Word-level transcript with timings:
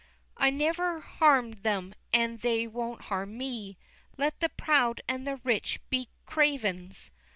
VI. 0.39 0.47
"I 0.47 0.49
never 0.49 1.01
harm'd 1.01 1.61
them, 1.61 1.93
and 2.11 2.41
they 2.41 2.65
won't 2.65 3.03
harm 3.03 3.37
me: 3.37 3.77
Let 4.17 4.39
the 4.39 4.49
proud 4.49 5.01
and 5.07 5.27
the 5.27 5.35
rich 5.43 5.79
be 5.91 6.09
cravens!" 6.25 7.11